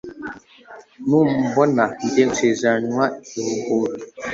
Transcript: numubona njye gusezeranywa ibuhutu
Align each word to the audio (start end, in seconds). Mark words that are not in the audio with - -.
numubona 1.07 1.83
njye 2.07 2.23
gusezeranywa 2.29 3.05
ibuhutu 3.37 4.03